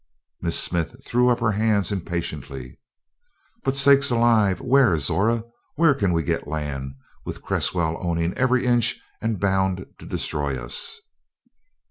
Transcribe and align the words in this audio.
Miss 0.41 0.59
Smith 0.59 0.95
threw 1.05 1.29
up 1.29 1.39
her 1.41 1.51
hands 1.51 1.91
impatiently. 1.91 2.79
"But 3.63 3.77
sakes 3.77 4.09
alive! 4.09 4.59
Where, 4.59 4.97
Zora? 4.97 5.43
Where 5.75 5.93
can 5.93 6.11
we 6.11 6.23
get 6.23 6.47
land, 6.47 6.95
with 7.23 7.43
Cresswell 7.43 7.97
owning 8.01 8.33
every 8.33 8.65
inch 8.65 8.99
and 9.21 9.39
bound 9.39 9.85
to 9.99 10.07
destroy 10.07 10.57
us?" 10.59 10.99